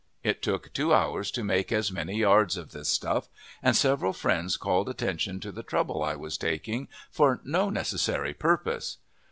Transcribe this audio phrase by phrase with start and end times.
[0.23, 3.29] It took two hours to make as many yards of this stuff,
[3.61, 8.97] and several friends called attention to the trouble I was taking for no necessary purpose.